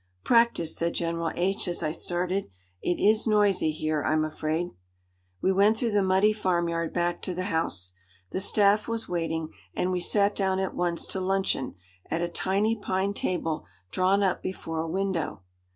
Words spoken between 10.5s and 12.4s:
at once to luncheon at a